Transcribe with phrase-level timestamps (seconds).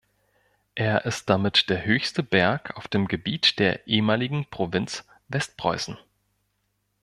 [0.73, 5.95] Er ist damit der höchste Berg auf dem Gebiet der ehemaligen Provinz Westpreußen.